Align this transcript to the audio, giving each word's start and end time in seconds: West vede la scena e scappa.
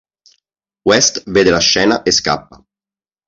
West 0.83 1.21
vede 1.29 1.51
la 1.51 1.59
scena 1.59 2.01
e 2.01 2.09
scappa. 2.09 2.65